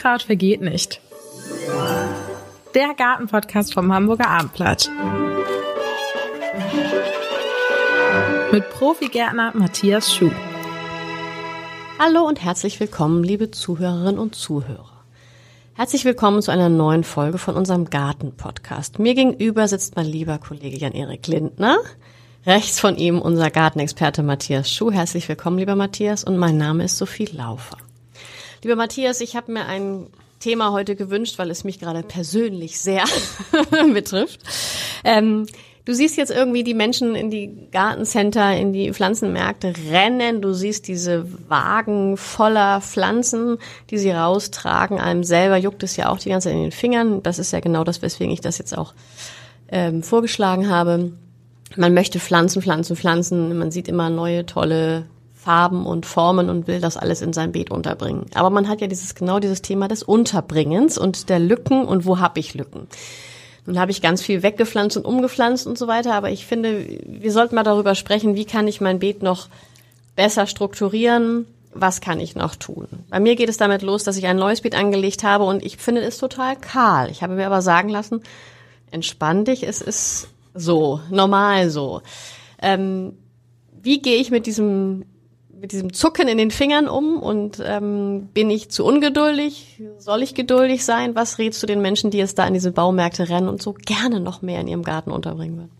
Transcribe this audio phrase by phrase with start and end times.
[0.00, 0.98] Unkraut vergeht nicht.
[2.74, 4.90] Der Gartenpodcast vom Hamburger Abendblatt.
[8.50, 10.30] Mit Profigärtner Matthias Schuh.
[11.98, 15.04] Hallo und herzlich willkommen, liebe Zuhörerinnen und Zuhörer.
[15.74, 18.98] Herzlich willkommen zu einer neuen Folge von unserem Garten-Podcast.
[18.98, 21.76] Mir gegenüber sitzt mein lieber Kollege Jan-Erik Lindner.
[22.46, 24.90] Rechts von ihm unser Gartenexperte Matthias Schuh.
[24.90, 26.24] Herzlich willkommen, lieber Matthias.
[26.24, 27.76] Und mein Name ist Sophie Laufer.
[28.62, 33.04] Lieber Matthias, ich habe mir ein Thema heute gewünscht, weil es mich gerade persönlich sehr
[33.94, 34.40] betrifft.
[35.02, 35.46] Ähm,
[35.86, 40.42] du siehst jetzt irgendwie die Menschen in die Gartencenter, in die Pflanzenmärkte rennen.
[40.42, 43.56] Du siehst diese Wagen voller Pflanzen,
[43.88, 44.98] die sie raustragen.
[44.98, 47.22] Einem selber juckt es ja auch die ganze Zeit in den Fingern.
[47.22, 48.92] Das ist ja genau das, weswegen ich das jetzt auch
[49.68, 51.12] ähm, vorgeschlagen habe.
[51.76, 53.56] Man möchte pflanzen, pflanzen, pflanzen.
[53.56, 55.06] Man sieht immer neue, tolle
[55.42, 58.26] Farben und Formen und will das alles in sein Beet unterbringen.
[58.34, 62.18] Aber man hat ja dieses genau dieses Thema des Unterbringens und der Lücken und wo
[62.18, 62.88] habe ich Lücken.
[63.64, 67.32] Nun habe ich ganz viel weggepflanzt und umgepflanzt und so weiter, aber ich finde, wir
[67.32, 69.48] sollten mal darüber sprechen, wie kann ich mein Beet noch
[70.14, 72.86] besser strukturieren, was kann ich noch tun?
[73.08, 75.78] Bei mir geht es damit los, dass ich ein neues Beet angelegt habe und ich
[75.78, 77.10] finde es total kahl.
[77.10, 78.20] Ich habe mir aber sagen lassen,
[78.90, 82.02] entspann dich, es ist so, normal so.
[82.60, 83.14] Ähm,
[83.82, 85.06] wie gehe ich mit diesem
[85.60, 89.82] mit diesem Zucken in den Fingern um und ähm, bin ich zu ungeduldig?
[89.98, 91.14] Soll ich geduldig sein?
[91.14, 94.20] Was rätst du den Menschen, die jetzt da in diese Baumärkte rennen und so gerne
[94.20, 95.70] noch mehr in ihrem Garten unterbringen würden?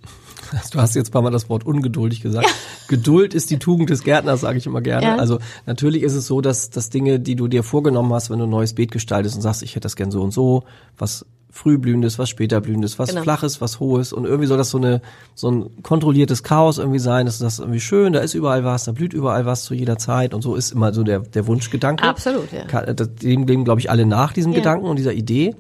[0.72, 2.46] Du hast jetzt ein paar Mal das Wort ungeduldig gesagt.
[2.46, 2.52] Ja.
[2.88, 5.06] Geduld ist die Tugend des Gärtners, sage ich immer gerne.
[5.06, 5.16] Ja.
[5.16, 8.44] Also natürlich ist es so, dass, dass Dinge, die du dir vorgenommen hast, wenn du
[8.44, 10.64] ein neues Beet gestaltest und sagst, ich hätte das gern so und so,
[10.98, 13.22] was frühblühendes, was später blühendes, was genau.
[13.22, 15.02] flaches, was hohes und irgendwie soll das so eine
[15.34, 18.84] so ein kontrolliertes Chaos irgendwie sein, das ist das irgendwie schön, da ist überall was,
[18.84, 22.04] da blüht überall was zu jeder Zeit und so ist immer so der der Wunschgedanke.
[22.04, 22.82] Absolut, ja.
[22.92, 24.58] Dem leben glaube ich alle nach diesem ja.
[24.58, 25.56] Gedanken und dieser Idee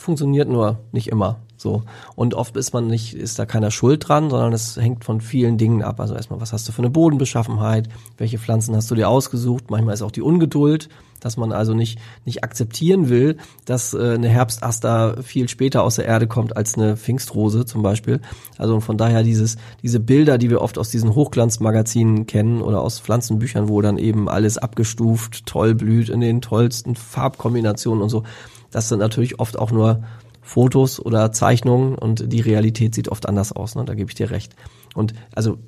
[0.00, 1.40] funktioniert nur nicht immer.
[1.60, 1.82] So.
[2.16, 5.58] Und oft ist man nicht, ist da keiner schuld dran, sondern es hängt von vielen
[5.58, 6.00] Dingen ab.
[6.00, 7.90] Also erstmal, was hast du für eine Bodenbeschaffenheit?
[8.16, 9.70] Welche Pflanzen hast du dir ausgesucht?
[9.70, 10.88] Manchmal ist auch die Ungeduld,
[11.20, 16.06] dass man also nicht, nicht akzeptieren will, dass äh, eine Herbstaster viel später aus der
[16.06, 18.22] Erde kommt als eine Pfingstrose zum Beispiel.
[18.56, 23.00] Also von daher dieses, diese Bilder, die wir oft aus diesen Hochglanzmagazinen kennen oder aus
[23.00, 28.24] Pflanzenbüchern, wo dann eben alles abgestuft, toll blüht in den tollsten Farbkombinationen und so.
[28.70, 30.02] Das sind natürlich oft auch nur
[30.42, 33.84] Fotos oder Zeichnungen und die Realität sieht oft anders aus, ne?
[33.84, 34.56] da gebe ich dir recht.
[34.94, 35.58] Und also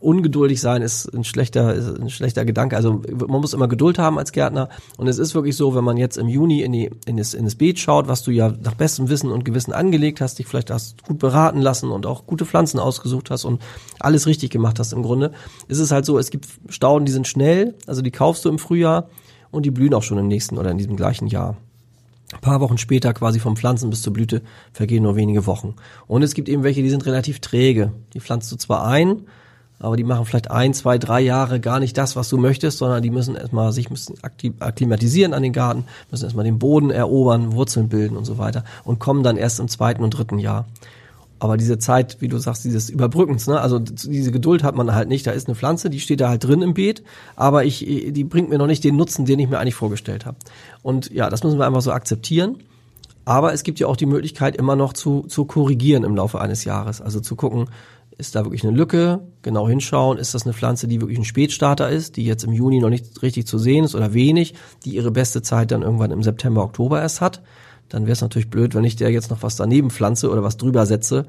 [0.00, 2.76] ungeduldig sein ist ein schlechter, ist ein schlechter Gedanke.
[2.76, 4.68] Also man muss immer Geduld haben als Gärtner.
[4.96, 7.44] Und es ist wirklich so, wenn man jetzt im Juni in, die, in, das, in
[7.44, 10.70] das Beet schaut, was du ja nach bestem Wissen und Gewissen angelegt hast, dich vielleicht
[10.70, 13.60] hast gut beraten lassen und auch gute Pflanzen ausgesucht hast und
[13.98, 15.32] alles richtig gemacht hast im Grunde,
[15.66, 18.58] ist es halt so, es gibt Stauden, die sind schnell, also die kaufst du im
[18.58, 19.08] Frühjahr
[19.50, 21.56] und die blühen auch schon im nächsten oder in diesem gleichen Jahr.
[22.32, 25.74] Ein paar Wochen später, quasi vom Pflanzen bis zur Blüte, vergehen nur wenige Wochen.
[26.06, 27.92] Und es gibt eben welche, die sind relativ träge.
[28.12, 29.22] Die pflanzt du zwar ein,
[29.78, 33.02] aber die machen vielleicht ein, zwei, drei Jahre gar nicht das, was du möchtest, sondern
[33.02, 37.88] die müssen erstmal sich müssen akklimatisieren an den Garten, müssen erstmal den Boden erobern, Wurzeln
[37.88, 40.66] bilden und so weiter und kommen dann erst im zweiten und dritten Jahr.
[41.40, 43.60] Aber diese Zeit, wie du sagst, dieses Überbrückens, ne?
[43.60, 45.26] also diese Geduld hat man halt nicht.
[45.26, 47.02] Da ist eine Pflanze, die steht da halt drin im Beet,
[47.36, 50.38] aber ich, die bringt mir noch nicht den Nutzen, den ich mir eigentlich vorgestellt habe.
[50.82, 52.58] Und ja, das müssen wir einfach so akzeptieren.
[53.24, 56.64] Aber es gibt ja auch die Möglichkeit, immer noch zu, zu korrigieren im Laufe eines
[56.64, 57.02] Jahres.
[57.02, 57.68] Also zu gucken,
[58.16, 61.88] ist da wirklich eine Lücke, genau hinschauen, ist das eine Pflanze, die wirklich ein Spätstarter
[61.88, 64.54] ist, die jetzt im Juni noch nicht richtig zu sehen ist oder wenig,
[64.84, 67.42] die ihre beste Zeit dann irgendwann im September, Oktober erst hat
[67.88, 70.56] dann wäre es natürlich blöd, wenn ich der jetzt noch was daneben pflanze oder was
[70.56, 71.26] drüber setze,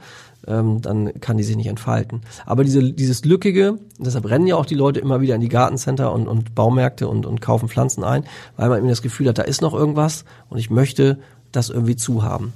[0.48, 2.22] ähm, dann kann die sich nicht entfalten.
[2.46, 6.12] Aber diese, dieses Lückige, deshalb rennen ja auch die Leute immer wieder in die Gartencenter
[6.12, 8.24] und, und Baumärkte und, und kaufen Pflanzen ein,
[8.58, 11.20] weil man eben das Gefühl hat, da ist noch irgendwas und ich möchte
[11.52, 12.54] das irgendwie zu haben.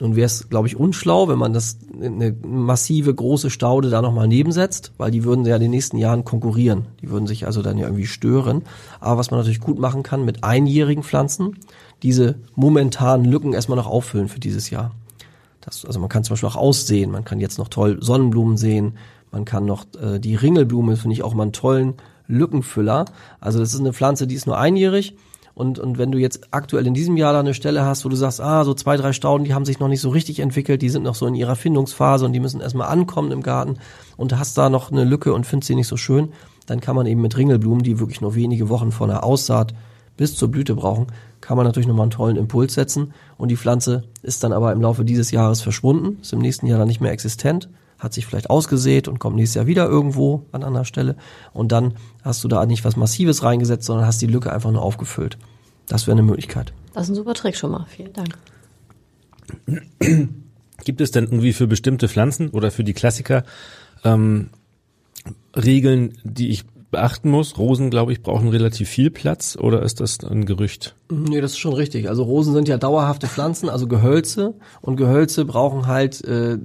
[0.00, 4.28] Nun wäre es, glaube ich, unschlau, wenn man das eine massive große Staude da nochmal
[4.28, 6.86] nebensetzt, weil die würden ja in den nächsten Jahren konkurrieren.
[7.02, 8.62] Die würden sich also dann ja irgendwie stören.
[9.00, 11.56] Aber was man natürlich gut machen kann mit einjährigen Pflanzen,
[12.02, 14.92] diese momentanen Lücken erstmal noch auffüllen für dieses Jahr.
[15.60, 18.94] Das, also man kann zum Beispiel auch aussehen, man kann jetzt noch toll Sonnenblumen sehen,
[19.30, 21.94] man kann noch äh, die Ringelblume, finde ich auch mal einen tollen
[22.26, 23.06] Lückenfüller.
[23.40, 25.16] Also das ist eine Pflanze, die ist nur einjährig
[25.58, 28.14] und, und wenn du jetzt aktuell in diesem Jahr da eine Stelle hast, wo du
[28.14, 30.88] sagst, ah, so zwei, drei Stauden, die haben sich noch nicht so richtig entwickelt, die
[30.88, 33.74] sind noch so in ihrer Findungsphase und die müssen erstmal ankommen im Garten
[34.16, 36.28] und hast da noch eine Lücke und findest sie nicht so schön,
[36.66, 39.74] dann kann man eben mit Ringelblumen, die wirklich nur wenige Wochen vor einer Aussaat
[40.16, 41.08] bis zur Blüte brauchen,
[41.40, 44.80] kann man natürlich nochmal einen tollen Impuls setzen und die Pflanze ist dann aber im
[44.80, 47.68] Laufe dieses Jahres verschwunden, ist im nächsten Jahr dann nicht mehr existent,
[47.98, 51.16] hat sich vielleicht ausgesät und kommt nächstes Jahr wieder irgendwo an anderer Stelle
[51.52, 54.82] und dann hast du da nicht was Massives reingesetzt, sondern hast die Lücke einfach nur
[54.82, 55.38] aufgefüllt.
[55.86, 56.72] Das wäre eine Möglichkeit.
[56.92, 57.86] Das ist ein super Trick schon mal.
[57.88, 58.38] Vielen Dank.
[60.84, 63.44] Gibt es denn irgendwie für bestimmte Pflanzen oder für die Klassiker
[64.04, 64.50] ähm,
[65.56, 67.58] Regeln, die ich beachten muss?
[67.58, 70.94] Rosen, glaube ich, brauchen relativ viel Platz oder ist das ein Gerücht?
[71.10, 72.08] Nee, das ist schon richtig.
[72.08, 74.54] Also Rosen sind ja dauerhafte Pflanzen, also Gehölze.
[74.80, 76.58] Und Gehölze brauchen halt äh,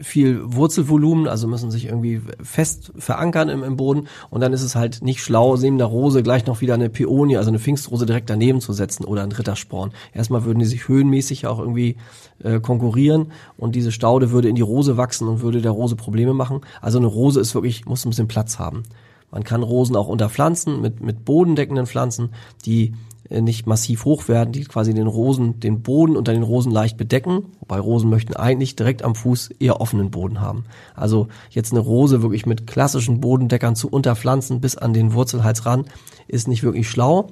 [0.00, 4.08] viel Wurzelvolumen, also müssen sich irgendwie fest verankern im, im Boden.
[4.30, 7.36] Und dann ist es halt nicht schlau, neben der Rose gleich noch wieder eine Peonie,
[7.36, 9.92] also eine Pfingstrose direkt daneben zu setzen oder ein Rittersporn.
[10.12, 11.96] Erstmal würden die sich höhenmäßig auch irgendwie
[12.42, 16.34] äh, konkurrieren und diese Staude würde in die Rose wachsen und würde der Rose Probleme
[16.34, 16.60] machen.
[16.80, 18.84] Also eine Rose ist wirklich, muss ein bisschen Platz haben.
[19.30, 22.30] Man kann Rosen auch unterpflanzen mit, mit bodendeckenden Pflanzen,
[22.64, 22.94] die
[23.30, 26.96] äh, nicht massiv hoch werden, die quasi den Rosen, den Boden unter den Rosen leicht
[26.96, 27.44] bedecken.
[27.60, 30.64] Wobei Rosen möchten eigentlich direkt am Fuß eher offenen Boden haben.
[30.94, 35.84] Also jetzt eine Rose wirklich mit klassischen Bodendeckern zu unterpflanzen bis an den Wurzelhals ran,
[36.26, 37.28] ist nicht wirklich schlau.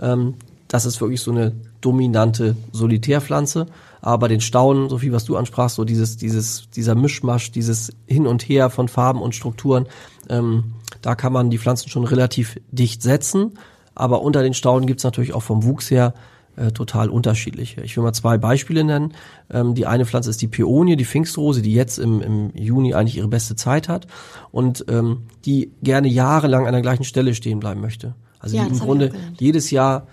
[0.00, 0.34] Ähm,
[0.68, 3.66] das ist wirklich so eine dominante Solitärpflanze.
[4.00, 8.26] Aber den Staunen, so viel was du ansprachst, so dieses, dieses, dieser Mischmasch, dieses Hin
[8.26, 9.86] und Her von Farben und Strukturen,
[10.28, 10.74] ähm,
[11.04, 13.58] da kann man die Pflanzen schon relativ dicht setzen,
[13.94, 16.14] aber unter den Stauden gibt's natürlich auch vom Wuchs her
[16.56, 17.82] äh, total unterschiedliche.
[17.82, 19.12] Ich will mal zwei Beispiele nennen.
[19.50, 23.18] Ähm, die eine Pflanze ist die Peonie, die Pfingstrose, die jetzt im, im Juni eigentlich
[23.18, 24.06] ihre beste Zeit hat
[24.50, 28.14] und ähm, die gerne jahrelang an der gleichen Stelle stehen bleiben möchte.
[28.38, 30.06] Also ja, die im Grunde jedes Jahr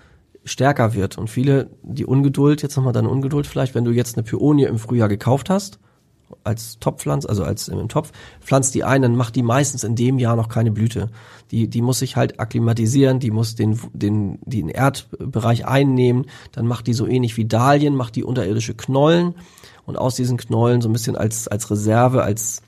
[0.44, 1.16] stärker wird.
[1.16, 4.78] Und viele, die Ungeduld, jetzt nochmal deine Ungeduld vielleicht, wenn du jetzt eine Peonie im
[4.78, 5.78] Frühjahr gekauft hast
[6.44, 10.18] als Topfpflanze, also als im Topf, pflanzt die ein, dann macht die meistens in dem
[10.18, 11.10] Jahr noch keine Blüte.
[11.50, 16.86] Die, die muss sich halt akklimatisieren, die muss den, den, den Erdbereich einnehmen, dann macht
[16.86, 19.34] die so ähnlich wie Dahlien, macht die unterirdische Knollen
[19.86, 22.62] und aus diesen Knollen so ein bisschen als, als Reserve, als,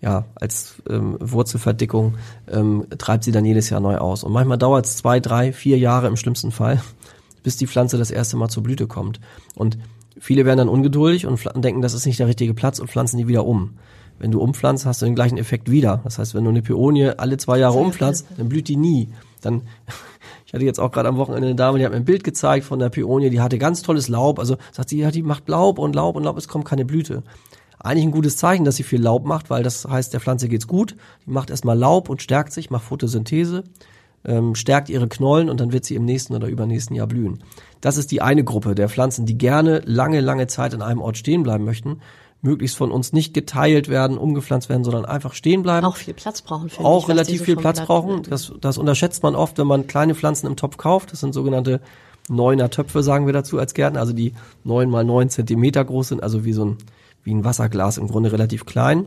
[0.00, 2.16] ja, als ähm, Wurzelverdickung
[2.48, 4.24] ähm, treibt sie dann jedes Jahr neu aus.
[4.24, 6.82] Und manchmal dauert es zwei, drei, vier Jahre im schlimmsten Fall,
[7.42, 9.20] bis die Pflanze das erste Mal zur Blüte kommt.
[9.54, 9.78] Und
[10.20, 13.28] Viele werden dann ungeduldig und denken, das ist nicht der richtige Platz und pflanzen die
[13.28, 13.74] wieder um.
[14.18, 16.00] Wenn du umpflanzt, hast du den gleichen Effekt wieder.
[16.02, 19.08] Das heißt, wenn du eine Peonie alle zwei Jahre umpflanzt, dann blüht die nie.
[19.42, 19.62] Dann,
[20.46, 22.64] ich hatte jetzt auch gerade am Wochenende eine Dame, die hat mir ein Bild gezeigt
[22.64, 24.40] von der Peonie, die hatte ganz tolles Laub.
[24.40, 27.22] Also sagt sie, ja, die macht Laub und Laub und Laub, es kommt keine Blüte.
[27.78, 30.66] Eigentlich ein gutes Zeichen, dass sie viel Laub macht, weil das heißt, der Pflanze geht's
[30.66, 30.96] gut.
[31.24, 33.62] Die macht erstmal Laub und stärkt sich, macht Photosynthese
[34.28, 37.42] ähm, stärkt ihre Knollen und dann wird sie im nächsten oder übernächsten Jahr blühen.
[37.80, 41.16] Das ist die eine Gruppe der Pflanzen, die gerne lange, lange Zeit in einem Ort
[41.16, 42.00] stehen bleiben möchten,
[42.42, 45.86] möglichst von uns nicht geteilt werden, umgepflanzt werden, sondern einfach stehen bleiben.
[45.86, 46.70] Auch viel Platz brauchen.
[46.84, 48.22] Auch ich, relativ viel Platz brauchen.
[48.28, 51.10] Das, das unterschätzt man oft, wenn man kleine Pflanzen im Topf kauft.
[51.12, 51.80] Das sind sogenannte
[52.28, 56.22] neuner Töpfe, sagen wir dazu als Gärtner, also die neun mal neun Zentimeter groß sind,
[56.22, 56.76] also wie so ein,
[57.24, 59.06] wie ein Wasserglas im Grunde relativ klein.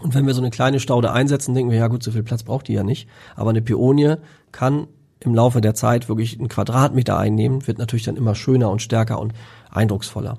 [0.00, 2.42] Und wenn wir so eine kleine Staude einsetzen, denken wir, ja gut, so viel Platz
[2.42, 3.08] braucht die ja nicht.
[3.36, 4.14] Aber eine Peonie
[4.50, 4.86] kann
[5.20, 9.20] im Laufe der Zeit wirklich einen Quadratmeter einnehmen, wird natürlich dann immer schöner und stärker
[9.20, 9.32] und
[9.70, 10.38] eindrucksvoller.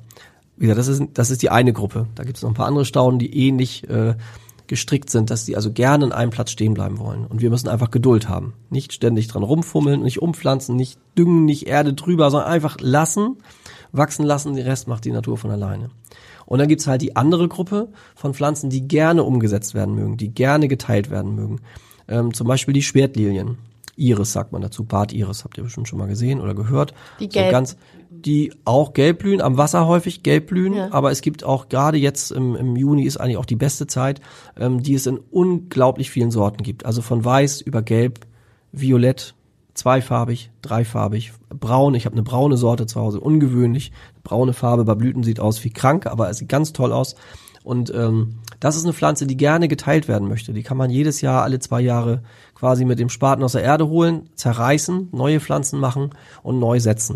[0.58, 2.08] Wie gesagt, das ist, das ist die eine Gruppe.
[2.16, 4.16] Da gibt es noch ein paar andere Stauden, die ähnlich äh,
[4.68, 7.26] gestrickt sind, dass die also gerne an einem Platz stehen bleiben wollen.
[7.26, 8.54] Und wir müssen einfach Geduld haben.
[8.70, 13.38] Nicht ständig dran rumfummeln, nicht umpflanzen, nicht düngen, nicht Erde drüber, sondern einfach lassen,
[13.92, 15.90] wachsen lassen, den Rest macht die Natur von alleine.
[16.46, 20.34] Und dann gibt's halt die andere Gruppe von Pflanzen, die gerne umgesetzt werden mögen, die
[20.34, 21.62] gerne geteilt werden mögen.
[22.08, 23.58] Ähm, zum Beispiel die Schwertlilien.
[23.96, 26.94] Iris sagt man dazu, Bartiris, habt ihr bestimmt schon mal gesehen oder gehört.
[27.20, 27.48] Die gelb.
[27.48, 27.78] So ganz,
[28.10, 30.92] die auch gelb blühen, am Wasser häufig gelb blühen, ja.
[30.92, 34.22] aber es gibt auch gerade jetzt im, im Juni ist eigentlich auch die beste Zeit,
[34.58, 36.86] ähm, die es in unglaublich vielen Sorten gibt.
[36.86, 38.22] Also von weiß über gelb,
[38.72, 39.36] violett,
[39.74, 41.96] zweifarbig, dreifarbig, braun.
[41.96, 43.92] Ich habe eine braune Sorte zu Hause, ungewöhnlich.
[44.24, 47.16] Braune Farbe bei Blüten sieht aus wie krank, aber es sieht ganz toll aus.
[47.64, 50.54] Und ähm, das ist eine Pflanze, die gerne geteilt werden möchte.
[50.54, 52.22] Die kann man jedes Jahr, alle zwei Jahre
[52.56, 56.12] quasi mit dem Spaten aus der Erde holen, zerreißen, neue Pflanzen machen
[56.44, 57.16] und neu setzen.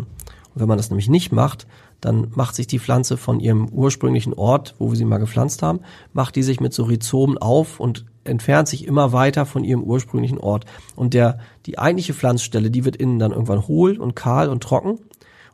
[0.54, 1.68] Und wenn man das nämlich nicht macht,
[2.02, 5.80] dann macht sich die Pflanze von ihrem ursprünglichen Ort, wo wir sie mal gepflanzt haben,
[6.14, 10.38] macht die sich mit so Rhizomen auf und entfernt sich immer weiter von ihrem ursprünglichen
[10.38, 10.66] Ort.
[10.96, 15.00] Und der, die eigentliche Pflanzstelle, die wird innen dann irgendwann hohl und kahl und trocken.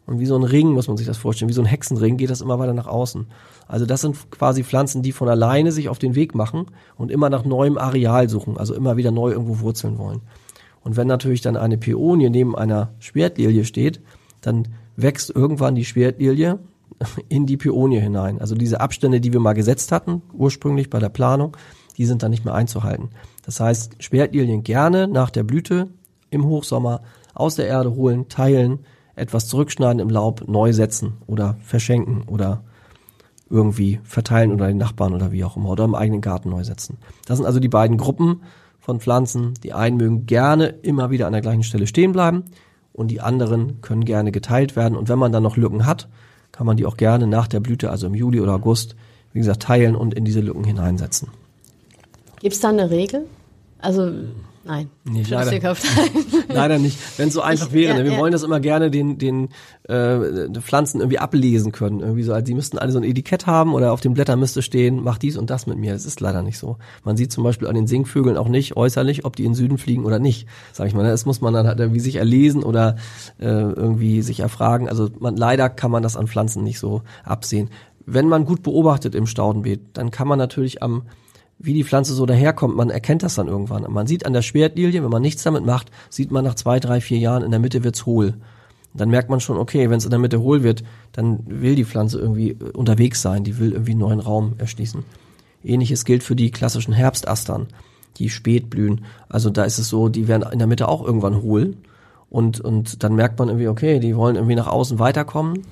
[0.06, 2.30] Und wie so ein Ring muss man sich das vorstellen, wie so ein Hexenring geht
[2.30, 3.28] das immer weiter nach außen.
[3.68, 6.66] Also das sind quasi Pflanzen, die von alleine sich auf den Weg machen
[6.98, 10.22] und immer nach neuem Areal suchen, also immer wieder neu irgendwo wurzeln wollen.
[10.84, 14.02] Und wenn natürlich dann eine Peonie neben einer Schwertlilie steht,
[14.42, 16.60] dann wächst irgendwann die Schwertlilie
[17.30, 18.40] in die Peonie hinein.
[18.40, 21.56] Also diese Abstände, die wir mal gesetzt hatten, ursprünglich bei der Planung,
[21.98, 23.10] die sind dann nicht mehr einzuhalten.
[23.46, 25.90] Das heißt, Schwertlilien gerne nach der Blüte
[26.30, 27.02] im Hochsommer
[27.34, 28.80] aus der Erde holen, teilen,
[29.16, 32.64] etwas zurückschneiden im Laub, neu setzen oder verschenken oder
[33.50, 36.98] irgendwie verteilen oder den Nachbarn oder wie auch immer oder im eigenen Garten neu setzen.
[37.26, 38.42] Das sind also die beiden Gruppen
[38.80, 39.54] von Pflanzen.
[39.64, 42.46] Die einen mögen gerne immer wieder an der gleichen Stelle stehen bleiben
[42.92, 44.98] und die anderen können gerne geteilt werden.
[44.98, 46.10] Und wenn man dann noch Lücken hat,
[46.52, 48.96] kann man die auch gerne nach der Blüte, also im Juli oder August,
[49.34, 51.30] wie gesagt, teilen und in diese Lücken hineinsetzen.
[52.44, 53.26] Gibt es da eine Regel?
[53.80, 54.12] Also
[54.66, 54.90] Nein.
[55.04, 55.76] Nee, leider,
[56.48, 56.98] leider nicht.
[57.18, 57.94] Wenn es so einfach ich, wäre.
[57.94, 58.06] Ja, ne?
[58.06, 58.18] Wir ja.
[58.18, 59.50] wollen das immer gerne den, den
[59.90, 62.00] äh, Pflanzen irgendwie ablesen können.
[62.00, 64.62] Irgendwie so, also die müssten alle so ein Etikett haben oder auf den Blättern müsste
[64.62, 65.92] stehen, mach dies und das mit mir.
[65.92, 66.78] Das ist leider nicht so.
[67.04, 69.78] Man sieht zum Beispiel an den Singvögeln auch nicht äußerlich, ob die in den Süden
[69.78, 70.48] fliegen oder nicht.
[70.72, 71.04] Sag ich mal.
[71.04, 71.10] Ne?
[71.10, 72.96] Das muss man dann halt irgendwie sich erlesen oder
[73.40, 74.88] äh, irgendwie sich erfragen.
[74.88, 77.70] Also man, leider kann man das an Pflanzen nicht so absehen.
[78.06, 81.04] Wenn man gut beobachtet im Staudenbeet, dann kann man natürlich am
[81.64, 83.90] wie die Pflanze so daherkommt, man erkennt das dann irgendwann.
[83.90, 87.00] Man sieht an der Schwertlilie, wenn man nichts damit macht, sieht man nach zwei, drei,
[87.00, 88.34] vier Jahren, in der Mitte wird's hohl.
[88.94, 91.86] Dann merkt man schon, okay, wenn es in der Mitte hohl wird, dann will die
[91.86, 95.06] Pflanze irgendwie äh, unterwegs sein, die will irgendwie einen neuen Raum erschließen.
[95.64, 97.68] Ähnliches gilt für die klassischen Herbstastern,
[98.18, 99.06] die spät blühen.
[99.30, 101.78] Also da ist es so, die werden in der Mitte auch irgendwann hohl.
[102.30, 105.64] Und, und dann merkt man irgendwie, okay, die wollen irgendwie nach außen weiterkommen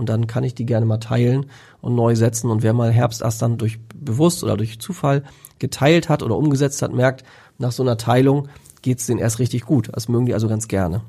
[0.00, 1.44] und dann kann ich die gerne mal teilen
[1.82, 2.50] und neu setzen.
[2.50, 5.24] Und wer mal Herbstast dann durch bewusst oder durch Zufall
[5.58, 7.22] geteilt hat oder umgesetzt hat, merkt,
[7.58, 8.48] nach so einer Teilung
[8.80, 9.90] geht's denen erst richtig gut.
[9.92, 11.02] Das mögen die also ganz gerne.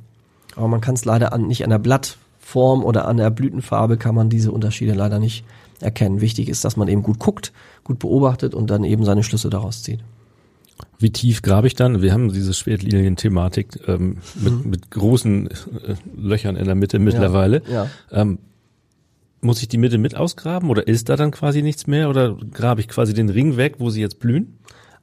[0.57, 4.13] Aber man kann es leider an, nicht an der Blattform oder an der Blütenfarbe kann
[4.13, 5.45] man diese Unterschiede leider nicht
[5.79, 6.19] erkennen.
[6.19, 7.53] Wichtig ist, dass man eben gut guckt,
[7.86, 10.01] gut beobachtet und dann eben seine Schlüsse daraus zieht.
[11.00, 12.01] Wie tief grabe ich dann?
[12.01, 14.69] Wir haben diese Schwertlinien-Thematik ähm, mit, mhm.
[14.69, 15.53] mit großen äh,
[16.13, 17.62] Löchern in der Mitte mittlerweile.
[17.69, 17.88] Ja, ja.
[18.12, 18.39] Ähm,
[19.41, 22.81] muss ich die Mitte mit ausgraben oder ist da dann quasi nichts mehr oder grabe
[22.81, 24.60] ich quasi den Ring weg, wo sie jetzt blühen?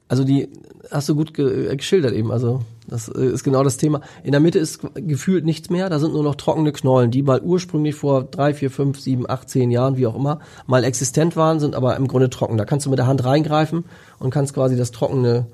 [0.07, 0.49] Also die
[0.91, 2.31] hast du gut ge äh, geschildert eben.
[2.31, 4.01] Also das äh, ist genau das Thema.
[4.23, 5.89] In der Mitte ist gefühlt nichts mehr.
[5.89, 9.49] Da sind nur noch trockene Knollen, die mal ursprünglich vor drei, vier, fünf, sieben, acht,
[9.49, 12.57] zehn Jahren, wie auch immer, mal existent waren, sind aber im Grunde trocken.
[12.57, 13.85] Da kannst du mit der Hand reingreifen
[14.17, 15.45] und kannst quasi das trockene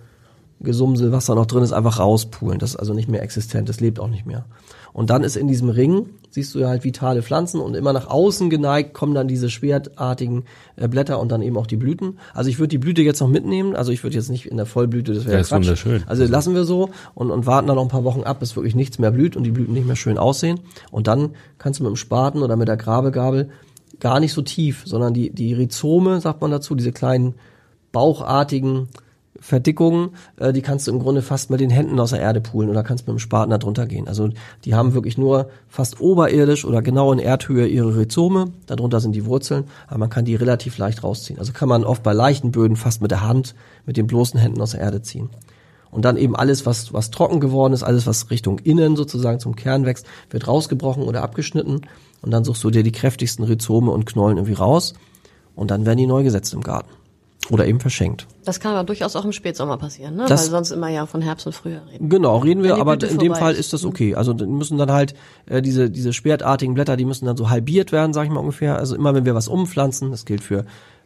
[0.61, 2.59] Gesumsel, was da noch drin ist, einfach rauspulen.
[2.59, 3.67] Das ist also nicht mehr existent.
[3.67, 4.45] Das lebt auch nicht mehr.
[4.95, 8.07] Und dann ist in diesem Ring, siehst du ja halt vitale Pflanzen und immer nach
[8.07, 10.45] außen geneigt kommen dann diese schwertartigen
[10.77, 12.17] äh, Blätter und dann eben auch die Blüten.
[12.33, 14.65] Also ich würde die Blüte jetzt noch mitnehmen, also ich würde jetzt nicht in der
[14.65, 15.51] Vollblüte, das wäre ja, Quatsch.
[15.51, 16.03] wunderschön.
[16.07, 18.73] Also lassen wir so und, und warten dann noch ein paar Wochen ab, bis wirklich
[18.73, 20.61] nichts mehr blüht und die Blüten nicht mehr schön aussehen.
[20.91, 23.49] Und dann kannst du mit dem Spaten oder mit der Grabegabel
[23.99, 27.33] gar nicht so tief, sondern die, die Rhizome, sagt man dazu, diese kleinen
[27.91, 28.87] bauchartigen
[29.45, 32.67] Verdickungen, äh, die kannst du im Grunde fast mit den Händen aus der Erde poolen
[32.67, 34.07] oder kannst mit dem Spaten da drunter gehen.
[34.07, 34.29] Also
[34.65, 39.25] die haben wirklich nur fast oberirdisch oder genau in Erdhöhe ihre Rhizome, darunter sind die
[39.25, 41.37] Wurzeln, aber man kann die relativ leicht rausziehen.
[41.37, 43.53] Also kann man oft bei leichten Böden fast mit der Hand,
[43.85, 45.29] mit den bloßen Händen aus der Erde ziehen.
[45.91, 49.55] Und dann eben alles, was, was trocken geworden ist, alles, was Richtung innen sozusagen zum
[49.55, 51.81] Kern wächst, wird rausgebrochen oder abgeschnitten.
[52.23, 54.95] Und dann suchst du dir die kräftigsten Rhizome und Knollen irgendwie raus.
[55.55, 56.89] Und dann werden die neu gesetzt im Garten.
[57.49, 58.27] Oder eben verschenkt.
[58.43, 60.25] Das kann aber durchaus auch im Spätsommer passieren, ne?
[60.27, 62.09] Das, Weil sonst immer ja von Herbst und Frühjahr reden.
[62.09, 63.89] Genau, reden wir, aber in dem Fall ist das mhm.
[63.89, 64.15] okay.
[64.15, 65.13] Also müssen dann halt
[65.45, 68.77] äh, diese diese schwertartigen Blätter, die müssen dann so halbiert werden, sag ich mal ungefähr.
[68.77, 70.65] Also immer wenn wir was umpflanzen, das gilt für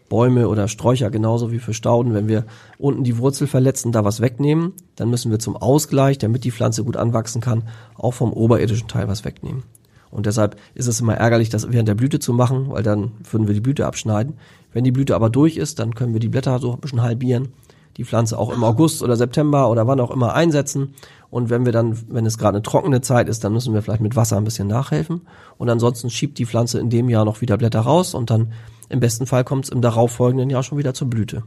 [0.10, 2.46] Bäume oder Sträucher genauso wie für Stauden, wenn wir
[2.78, 6.84] unten die Wurzel verletzen, da was wegnehmen, dann müssen wir zum Ausgleich, damit die Pflanze
[6.84, 7.64] gut anwachsen kann,
[7.96, 9.64] auch vom oberirdischen Teil was wegnehmen.
[10.12, 13.48] Und deshalb ist es immer ärgerlich, das während der Blüte zu machen, weil dann würden
[13.48, 14.34] wir die Blüte abschneiden.
[14.74, 17.50] Wenn die Blüte aber durch ist, dann können wir die Blätter so ein bisschen halbieren,
[17.98, 20.94] die Pflanze auch im August oder September oder wann auch immer einsetzen.
[21.30, 24.02] Und wenn wir dann, wenn es gerade eine trockene Zeit ist, dann müssen wir vielleicht
[24.02, 25.22] mit Wasser ein bisschen nachhelfen.
[25.58, 28.54] Und ansonsten schiebt die Pflanze in dem Jahr noch wieder Blätter raus und dann
[28.90, 31.44] im besten Fall kommt es im darauffolgenden Jahr schon wieder zur Blüte.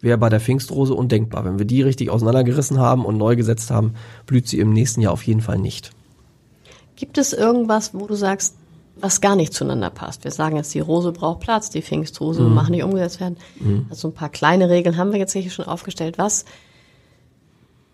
[0.00, 1.44] Wäre bei der Pfingstrose undenkbar.
[1.44, 3.94] Wenn wir die richtig auseinandergerissen haben und neu gesetzt haben,
[4.26, 5.92] blüht sie im nächsten Jahr auf jeden Fall nicht.
[6.96, 8.54] Gibt es irgendwas, wo du sagst,
[8.96, 10.24] was gar nicht zueinander passt.
[10.24, 12.54] Wir sagen jetzt, die Rose braucht Platz, die Pfingstrose mhm.
[12.54, 13.36] machen nicht umgesetzt werden.
[13.58, 13.86] Mhm.
[13.90, 16.16] Also ein paar kleine Regeln haben wir jetzt hier schon aufgestellt.
[16.16, 16.44] Was,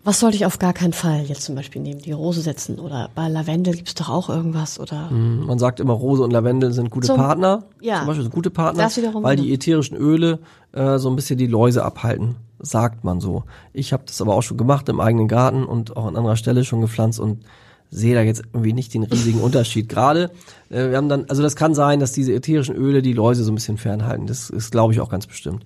[0.03, 2.01] was sollte ich auf gar keinen Fall jetzt zum Beispiel nehmen?
[2.01, 5.09] Die Rose setzen oder bei Lavendel gibt es doch auch irgendwas oder?
[5.09, 5.47] Mhm.
[5.47, 7.63] Man sagt immer, Rose und Lavendel sind gute zum, Partner.
[7.81, 7.97] Ja.
[7.99, 8.89] Zum Beispiel sind gute Partner,
[9.23, 10.39] weil die ätherischen Öle
[10.71, 13.43] äh, so ein bisschen die Läuse abhalten sagt man so.
[13.73, 16.63] Ich habe das aber auch schon gemacht im eigenen Garten und auch an anderer Stelle
[16.63, 17.43] schon gepflanzt und
[17.91, 19.89] sehe da jetzt irgendwie nicht den riesigen Unterschied.
[19.89, 20.31] Gerade,
[20.69, 23.51] äh, wir haben dann, also das kann sein, dass diese ätherischen Öle die Läuse so
[23.51, 24.25] ein bisschen fernhalten.
[24.25, 25.65] Das ist, glaube ich, auch ganz bestimmt.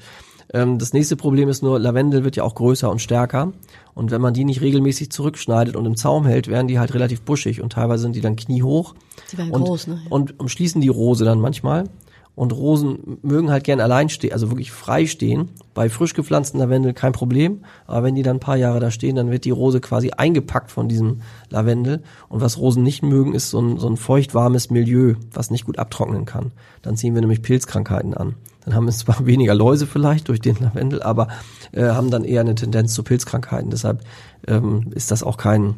[0.53, 3.53] Ähm, das nächste Problem ist nur, Lavendel wird ja auch größer und stärker.
[3.93, 7.21] Und wenn man die nicht regelmäßig zurückschneidet und im Zaum hält, werden die halt relativ
[7.21, 8.95] buschig und teilweise sind die dann kniehoch.
[9.31, 10.01] Die werden und, groß, ne?
[10.03, 10.11] Ja.
[10.11, 11.85] Und umschließen die Rose dann manchmal.
[12.35, 15.51] Und Rosen mögen halt gern allein stehen, also wirklich frei stehen.
[15.73, 17.63] Bei frisch gepflanzten Lavendel kein Problem.
[17.87, 20.69] Aber wenn die dann ein paar Jahre da stehen, dann wird die Rose quasi eingepackt
[20.69, 22.03] von diesem Lavendel.
[22.27, 25.79] Und was Rosen nicht mögen, ist so ein, so ein feuchtwarmes Milieu, was nicht gut
[25.79, 26.51] abtrocknen kann.
[26.81, 28.35] Dann ziehen wir nämlich Pilzkrankheiten an.
[28.65, 31.29] Dann haben wir zwar weniger Läuse vielleicht durch den Lavendel, aber
[31.71, 33.69] äh, haben dann eher eine Tendenz zu Pilzkrankheiten.
[33.69, 34.01] Deshalb
[34.47, 35.75] ähm, ist das auch kein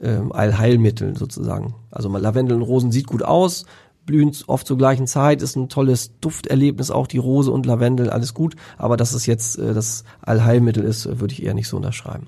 [0.00, 1.74] ähm, Allheilmittel sozusagen.
[1.90, 3.66] Also Lavendel und Rosen sieht gut aus,
[4.06, 8.34] blühen oft zur gleichen Zeit, ist ein tolles Dufterlebnis auch, die Rose und Lavendel, alles
[8.34, 12.26] gut, aber dass es jetzt äh, das Allheilmittel ist, würde ich eher nicht so unterschreiben.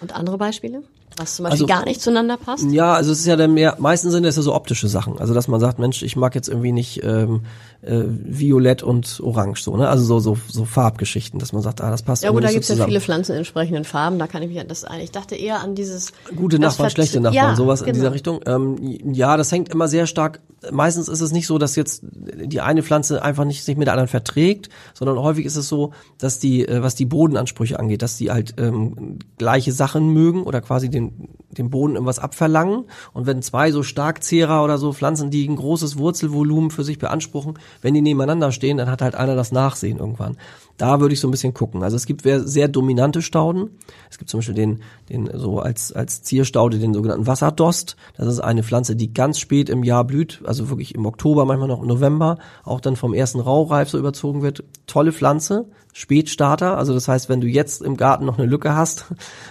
[0.00, 0.82] Und andere Beispiele?
[1.16, 2.70] Was zum Beispiel also, gar nicht zueinander passt?
[2.70, 5.18] Ja, also es ist ja dann mehr, meistens sind es ja so optische Sachen.
[5.18, 7.42] Also dass man sagt, Mensch, ich mag jetzt irgendwie nicht ähm,
[7.82, 9.88] äh, Violett und Orange so, ne?
[9.88, 12.68] Also so, so, so Farbgeschichten, dass man sagt, ah, das passt Ja gut, da gibt's
[12.68, 15.00] so ja viele Pflanzen in entsprechenden Farben, da kann ich mich an das ein.
[15.00, 17.88] Ich dachte eher an dieses Gute Nachbarn, schlechte Nachbarn, ja, sowas genau.
[17.88, 18.40] in dieser Richtung.
[18.46, 20.40] Ähm, ja, das hängt immer sehr stark,
[20.70, 23.94] meistens ist es nicht so, dass jetzt die eine Pflanze einfach nicht sich mit der
[23.94, 28.16] anderen verträgt, sondern häufig ist es so, dass die, äh, was die Bodenansprüche angeht, dass
[28.16, 31.01] die halt ähm, gleiche Sachen mögen oder quasi den,
[31.50, 32.84] den Boden irgendwas abverlangen.
[33.12, 37.58] Und wenn zwei so Starkzehrer oder so Pflanzen, die ein großes Wurzelvolumen für sich beanspruchen,
[37.80, 40.36] wenn die nebeneinander stehen, dann hat halt einer das Nachsehen irgendwann.
[40.78, 41.82] Da würde ich so ein bisschen gucken.
[41.82, 43.70] Also es gibt sehr dominante Stauden.
[44.10, 44.80] Es gibt zum Beispiel den,
[45.10, 47.96] den so als, als Zierstaude den sogenannten Wasserdost.
[48.16, 51.68] Das ist eine Pflanze, die ganz spät im Jahr blüht, also wirklich im Oktober, manchmal
[51.68, 54.64] noch im November, auch dann vom ersten Raureif so überzogen wird.
[54.86, 56.78] Tolle Pflanze, Spätstarter.
[56.78, 59.06] Also das heißt, wenn du jetzt im Garten noch eine Lücke hast,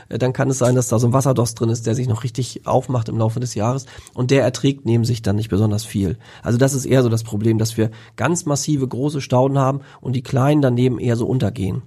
[0.09, 2.65] dann kann es sein, dass da so ein Wasserdost drin ist, der sich noch richtig
[2.65, 6.17] aufmacht im Laufe des Jahres und der erträgt neben sich dann nicht besonders viel.
[6.41, 10.15] Also das ist eher so das Problem, dass wir ganz massive große Stauden haben und
[10.15, 11.83] die kleinen daneben eher so untergehen.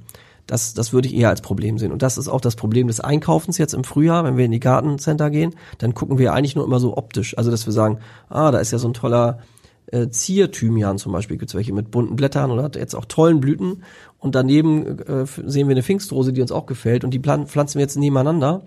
[0.46, 1.90] Das, das würde ich eher als Problem sehen.
[1.90, 4.60] Und das ist auch das Problem des Einkaufens jetzt im Frühjahr, wenn wir in die
[4.60, 7.36] Gartencenter gehen, dann gucken wir eigentlich nur immer so optisch.
[7.38, 9.38] Also dass wir sagen, ah, da ist ja so ein toller
[9.86, 13.84] äh, Zierthymian zum Beispiel, gibt's welche mit bunten Blättern oder hat jetzt auch tollen Blüten.
[14.24, 17.04] Und daneben äh, sehen wir eine Pfingstrose, die uns auch gefällt.
[17.04, 18.62] Und die pflanzen wir jetzt nebeneinander.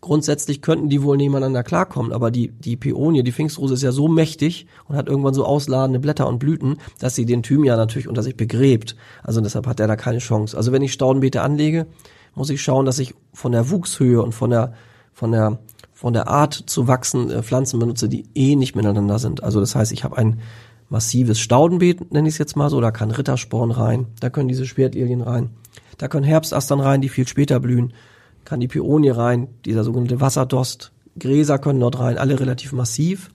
[0.00, 4.08] Grundsätzlich könnten die wohl nebeneinander klarkommen, aber die, die Peonie, die Pfingstrose ist ja so
[4.08, 8.22] mächtig und hat irgendwann so ausladende Blätter und Blüten, dass sie den Thymian natürlich unter
[8.22, 8.96] sich begräbt.
[9.22, 10.56] Also deshalb hat er da keine Chance.
[10.56, 11.86] Also wenn ich Staudenbeete anlege,
[12.34, 14.72] muss ich schauen, dass ich von der Wuchshöhe und von der,
[15.12, 15.58] von der
[15.96, 19.42] von der Art zu wachsen äh, Pflanzen benutze, die eh nicht miteinander sind.
[19.42, 20.40] Also das heißt, ich habe ein
[20.88, 24.66] massives Staudenbeet, nenne ich es jetzt mal so, da kann Rittersporn rein, da können diese
[24.66, 25.50] Schwertlilien rein,
[25.98, 27.92] da können Herbstastern rein, die viel später blühen,
[28.44, 33.30] kann die Pionie rein, dieser sogenannte Wasserdost, Gräser können dort rein, alle relativ massiv.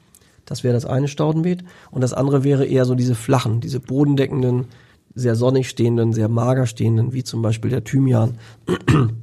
[0.46, 1.64] Das wäre das eine Staudenbeet.
[1.92, 4.66] Und das andere wäre eher so diese flachen, diese bodendeckenden,
[5.14, 8.38] sehr sonnig stehenden, sehr mager stehenden, wie zum Beispiel der Thymian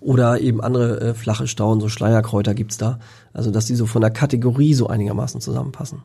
[0.00, 2.98] oder eben andere äh, flache Stauden, so Schleierkräuter gibt's da.
[3.32, 6.02] Also dass die so von der Kategorie so einigermaßen zusammenpassen.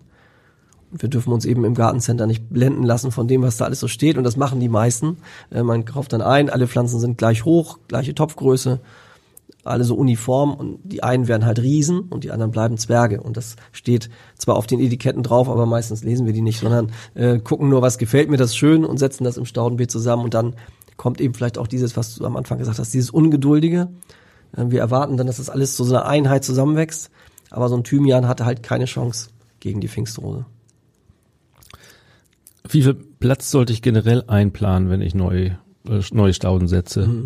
[0.92, 3.88] Wir dürfen uns eben im Gartencenter nicht blenden lassen von dem, was da alles so
[3.88, 4.18] steht.
[4.18, 5.18] Und das machen die meisten.
[5.50, 8.80] Äh, man kauft dann ein, alle Pflanzen sind gleich hoch, gleiche Topfgröße,
[9.64, 13.22] alle so uniform und die einen werden halt Riesen und die anderen bleiben Zwerge.
[13.22, 16.92] Und das steht zwar auf den Etiketten drauf, aber meistens lesen wir die nicht, sondern
[17.14, 20.34] äh, gucken nur, was gefällt mir das schön und setzen das im Staudenbeet zusammen und
[20.34, 20.56] dann
[20.98, 23.90] kommt eben vielleicht auch dieses, was du am Anfang gesagt hast, dieses Ungeduldige.
[24.56, 27.12] Äh, wir erwarten dann, dass das alles zu so einer Einheit zusammenwächst,
[27.50, 30.46] aber so ein Thymian hatte halt keine Chance gegen die Pfingstrose.
[32.70, 35.52] Wie viel Platz sollte ich generell einplanen, wenn ich neu
[35.88, 37.08] äh, neue Stauden setze.
[37.08, 37.26] Mhm.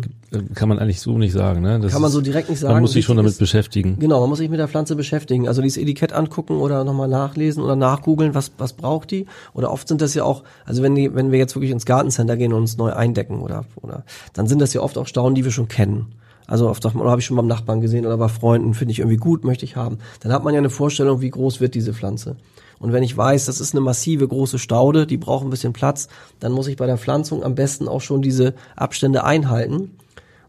[0.54, 1.78] Kann man eigentlich so nicht sagen, ne?
[1.78, 2.72] Das Kann man so direkt nicht sagen.
[2.72, 3.98] Man muss sich schon damit ist, beschäftigen.
[3.98, 5.46] Genau, man muss sich mit der Pflanze beschäftigen.
[5.46, 9.26] Also dieses Etikett angucken oder nochmal nachlesen oder nachgoogeln, was, was braucht die.
[9.52, 12.36] Oder oft sind das ja auch, also wenn die, wenn wir jetzt wirklich ins Gartencenter
[12.36, 15.44] gehen und uns neu eindecken oder, oder, dann sind das ja oft auch Stauden, die
[15.44, 16.14] wir schon kennen.
[16.46, 19.16] Also oft oder habe ich schon beim Nachbarn gesehen oder bei Freunden, finde ich irgendwie
[19.16, 19.98] gut, möchte ich haben.
[20.20, 22.36] Dann hat man ja eine Vorstellung, wie groß wird diese Pflanze.
[22.78, 26.08] Und wenn ich weiß, das ist eine massive große Staude, die braucht ein bisschen Platz,
[26.40, 29.96] dann muss ich bei der Pflanzung am besten auch schon diese Abstände einhalten.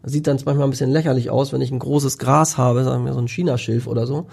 [0.04, 3.06] Das sieht dann manchmal ein bisschen lächerlich aus, wenn ich ein großes Gras habe, sagen
[3.06, 4.28] wir so ein Chinaschilf oder so,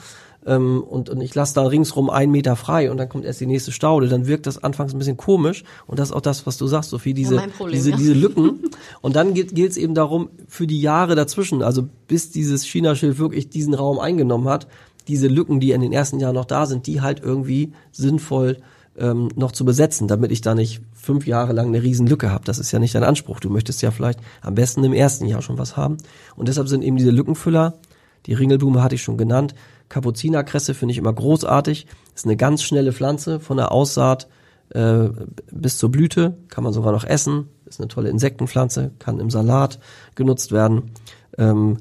[0.46, 3.46] ähm, und, und ich lasse da ringsrum einen Meter frei und dann kommt erst die
[3.46, 6.58] nächste Staude, dann wirkt das anfangs ein bisschen komisch und das ist auch das, was
[6.58, 7.96] du sagst, Sophie, diese, ja, Problem, diese, ja.
[7.96, 8.60] diese Lücken.
[9.00, 13.48] Und dann geht es eben darum, für die Jahre dazwischen, also bis dieses Chinaschilf wirklich
[13.48, 14.66] diesen Raum eingenommen hat,
[15.08, 18.58] diese Lücken, die in den ersten Jahren noch da sind, die halt irgendwie sinnvoll
[18.96, 22.44] ähm, noch zu besetzen, damit ich da nicht fünf Jahre lang eine Riesenlücke habe.
[22.44, 23.40] Das ist ja nicht dein Anspruch.
[23.40, 25.98] Du möchtest ja vielleicht am besten im ersten Jahr schon was haben.
[26.36, 27.74] Und deshalb sind eben diese Lückenfüller,
[28.26, 29.54] die Ringelblume hatte ich schon genannt,
[29.88, 31.86] Kapuzinerkresse finde ich immer großartig.
[32.14, 34.28] Ist eine ganz schnelle Pflanze von der Aussaat
[34.70, 35.08] äh,
[35.50, 37.48] bis zur Blüte, kann man sogar noch essen.
[37.66, 39.78] Ist eine tolle Insektenpflanze, kann im Salat
[40.14, 40.90] genutzt werden.
[41.36, 41.78] Ähm,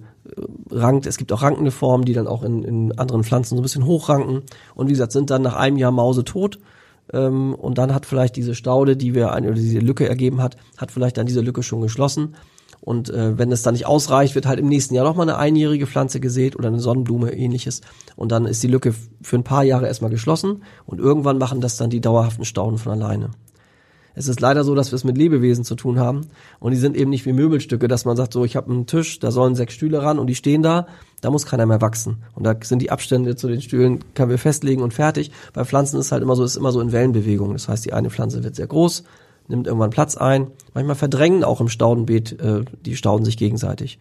[0.70, 1.06] rankt.
[1.06, 3.86] Es gibt auch rankende Formen, die dann auch in, in anderen Pflanzen so ein bisschen
[3.86, 4.42] hochranken.
[4.76, 6.60] Und wie gesagt, sind dann nach einem Jahr Mause tot.
[7.12, 10.58] Ähm, und dann hat vielleicht diese Staude, die wir eine, oder diese Lücke ergeben hat,
[10.78, 12.36] hat vielleicht dann diese Lücke schon geschlossen.
[12.84, 15.88] Und äh, wenn es dann nicht ausreicht, wird halt im nächsten Jahr nochmal eine einjährige
[15.88, 17.80] Pflanze gesät oder eine Sonnenblume ähnliches.
[18.18, 21.78] Und dann ist die Lücke für ein paar Jahre erstmal geschlossen und irgendwann machen das
[21.78, 23.32] dann die dauerhaften Stauden von alleine.
[24.16, 26.28] Es ist leider so, dass wir es mit Lebewesen zu tun haben
[26.60, 29.20] und die sind eben nicht wie Möbelstücke, dass man sagt, so ich habe einen Tisch,
[29.20, 30.88] da sollen sechs Stühle ran und die stehen da,
[31.22, 34.38] da muss keiner mehr wachsen und da sind die Abstände zu den Stühlen, können wir
[34.38, 35.32] festlegen und fertig.
[35.54, 37.54] Bei Pflanzen ist halt immer so, ist immer so in Wellenbewegung.
[37.54, 39.04] Das heißt, die eine Pflanze wird sehr groß,
[39.48, 40.48] nimmt irgendwann Platz ein.
[40.74, 44.00] Manchmal verdrängen auch im Staudenbeet äh, die Stauden sich gegenseitig.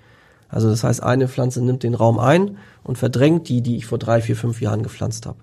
[0.49, 3.99] Also das heißt, eine Pflanze nimmt den Raum ein und verdrängt die, die ich vor
[3.99, 5.39] drei, vier, fünf Jahren gepflanzt habe.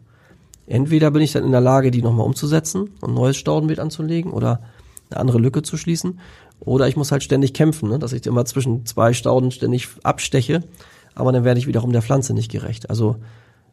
[0.69, 4.31] Entweder bin ich dann in der Lage, die nochmal umzusetzen und ein neues Staudenbeet anzulegen
[4.31, 4.61] oder
[5.09, 6.19] eine andere Lücke zu schließen.
[6.59, 7.97] Oder ich muss halt ständig kämpfen, ne?
[7.97, 10.63] dass ich immer zwischen zwei Stauden ständig absteche.
[11.15, 12.91] Aber dann werde ich wiederum der Pflanze nicht gerecht.
[12.91, 13.15] Also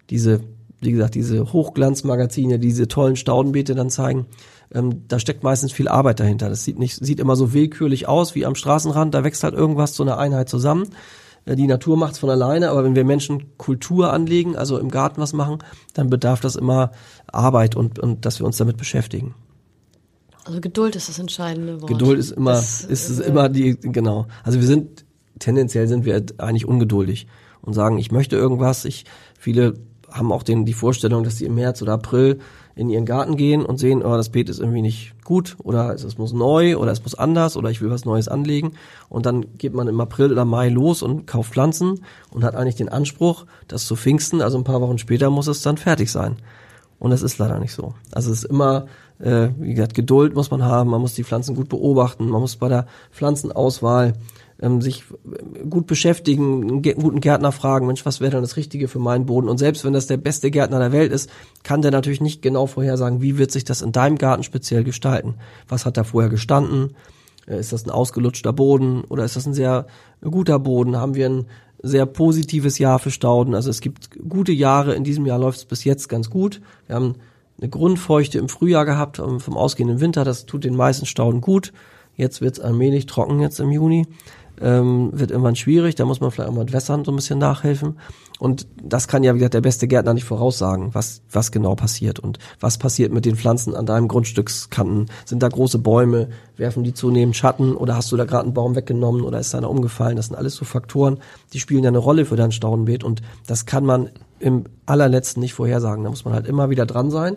[0.09, 0.41] diese,
[0.81, 4.25] wie gesagt, diese Hochglanzmagazine, diese tollen Staudenbeete dann zeigen,
[4.73, 6.49] ähm, da steckt meistens viel Arbeit dahinter.
[6.49, 9.15] Das sieht nicht, sieht immer so willkürlich aus wie am Straßenrand.
[9.15, 10.89] Da wächst halt irgendwas zu einer Einheit zusammen.
[11.47, 15.21] Äh, die Natur macht's von alleine, aber wenn wir Menschen Kultur anlegen, also im Garten
[15.21, 15.59] was machen,
[15.95, 16.91] dann bedarf das immer
[17.27, 19.35] Arbeit und, und dass wir uns damit beschäftigen.
[20.45, 21.89] Also Geduld ist das entscheidende Wort.
[21.89, 24.27] Geduld ist immer, das, ist äh, immer die, genau.
[24.45, 25.05] Also wir sind,
[25.39, 27.27] tendenziell sind wir eigentlich ungeduldig
[27.63, 28.85] und sagen, ich möchte irgendwas.
[28.85, 29.07] Ich,
[29.39, 29.75] viele
[30.11, 32.39] haben auch den, die Vorstellung, dass sie im März oder April
[32.77, 36.19] in ihren Garten gehen und sehen, oh, das Beet ist irgendwie nicht gut oder es
[36.19, 38.75] muss neu oder es muss anders oder ich will was Neues anlegen.
[39.09, 42.77] Und dann geht man im April oder Mai los und kauft Pflanzen und hat eigentlich
[42.77, 46.37] den Anspruch, dass zu Pfingsten, also ein paar Wochen später, muss es dann fertig sein.
[46.99, 47.95] Und das ist leider nicht so.
[48.13, 48.87] Also es ist immer,
[49.21, 52.57] äh, wie gesagt, Geduld muss man haben, man muss die Pflanzen gut beobachten, man muss
[52.57, 54.13] bei der Pflanzenauswahl
[54.61, 55.05] ähm, sich
[55.69, 59.49] gut beschäftigen, einen guten Gärtner fragen, Mensch, was wäre denn das Richtige für meinen Boden?
[59.49, 61.31] Und selbst wenn das der beste Gärtner der Welt ist,
[61.63, 65.35] kann der natürlich nicht genau vorhersagen, wie wird sich das in deinem Garten speziell gestalten?
[65.69, 66.95] Was hat da vorher gestanden?
[67.47, 69.87] Äh, ist das ein ausgelutschter Boden oder ist das ein sehr
[70.23, 70.97] guter Boden?
[70.97, 71.47] Haben wir ein
[71.83, 73.55] sehr positives Jahr für Stauden?
[73.55, 74.95] Also es gibt gute Jahre.
[74.95, 76.61] In diesem Jahr läuft es bis jetzt ganz gut.
[76.87, 77.17] Wir haben
[77.59, 80.25] eine Grundfeuchte im Frühjahr gehabt ähm, vom ausgehenden Winter.
[80.25, 81.73] Das tut den meisten Stauden gut.
[82.17, 84.07] Jetzt wird es allmählich trocken jetzt im Juni
[84.61, 87.39] ähm, wird irgendwann schwierig, da muss man vielleicht auch mal mit Wässern so ein bisschen
[87.39, 87.99] nachhelfen.
[88.39, 92.19] Und das kann ja, wie gesagt, der beste Gärtner nicht voraussagen, was, was genau passiert
[92.19, 95.07] und was passiert mit den Pflanzen an deinem Grundstückskanten.
[95.25, 98.77] Sind da große Bäume, werfen die zunehmend Schatten oder hast du da gerade einen Baum
[98.77, 100.17] weggenommen oder ist einer umgefallen?
[100.17, 101.19] Das sind alles so Faktoren,
[101.53, 105.55] die spielen ja eine Rolle für dein Staudenbeet und das kann man im allerletzten nicht
[105.55, 106.05] vorhersagen.
[106.05, 107.37] Da muss man halt immer wieder dran sein.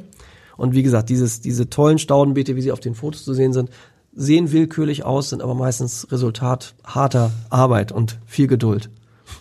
[0.60, 3.70] Und wie gesagt, dieses, diese tollen Staudenbeete, wie sie auf den Fotos zu sehen sind,
[4.16, 8.90] sehen willkürlich aus, sind aber meistens Resultat harter Arbeit und viel Geduld.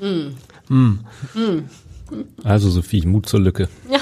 [0.01, 0.75] Mm.
[0.75, 0.99] Mm.
[1.35, 1.65] Mm.
[2.45, 3.69] Also Sophie, Mut zur Lücke.
[3.91, 3.99] Ja.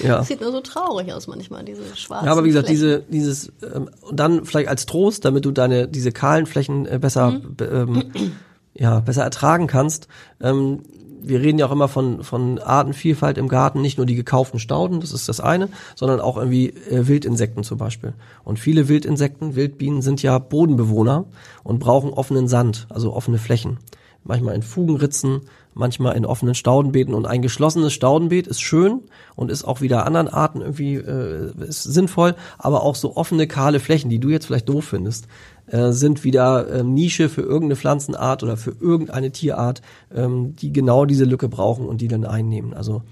[0.00, 0.18] Ja.
[0.18, 2.82] Das sieht nur so traurig aus manchmal, diese schwarzen Ja, aber wie gesagt, Flächen.
[2.82, 6.98] diese, dieses, ähm, und dann vielleicht als Trost, damit du deine, diese kahlen Flächen äh,
[6.98, 7.56] besser, mhm.
[7.60, 8.32] ähm,
[8.74, 10.08] ja, besser ertragen kannst,
[10.40, 10.82] ähm,
[11.26, 15.00] wir reden ja auch immer von, von Artenvielfalt im Garten, nicht nur die gekauften Stauden,
[15.00, 18.14] das ist das eine, sondern auch irgendwie äh, Wildinsekten zum Beispiel.
[18.44, 21.24] Und viele Wildinsekten, Wildbienen sind ja Bodenbewohner
[21.62, 23.78] und brauchen offenen Sand, also offene Flächen.
[24.22, 25.42] Manchmal in Fugenritzen,
[25.74, 27.14] manchmal in offenen Staudenbeeten.
[27.14, 29.02] Und ein geschlossenes Staudenbeet ist schön
[29.36, 33.80] und ist auch wieder anderen Arten irgendwie äh, ist sinnvoll, aber auch so offene, kahle
[33.80, 35.26] Flächen, die du jetzt vielleicht doof findest,
[35.66, 39.82] äh, sind wieder äh, Nische für irgendeine Pflanzenart oder für irgendeine Tierart,
[40.14, 42.74] ähm, die genau diese Lücke brauchen und die dann einnehmen.
[42.74, 43.02] Also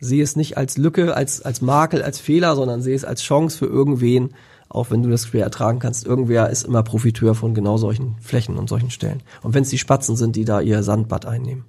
[0.00, 3.58] sehe es nicht als Lücke, als, als Makel, als Fehler, sondern sehe es als Chance
[3.58, 4.30] für irgendwen,
[4.68, 6.06] auch wenn du das schwer ertragen kannst.
[6.06, 9.22] Irgendwer ist immer Profiteur von genau solchen Flächen und solchen Stellen.
[9.42, 11.64] Und wenn es die Spatzen sind, die da ihr Sandbad einnehmen.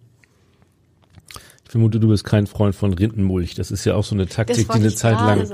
[1.65, 3.55] Ich vermute, du bist kein Freund von Rindenmulch.
[3.55, 5.47] Das ist ja auch so eine Taktik, die eine Zeit lang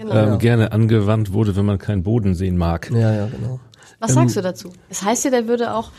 [0.00, 0.12] genau.
[0.12, 2.90] ähm, gerne angewandt wurde, wenn man keinen Boden sehen mag.
[2.90, 3.60] Ja, ja, genau.
[4.00, 4.72] Was sagst ähm, du dazu?
[4.88, 5.90] Es heißt ja, der würde auch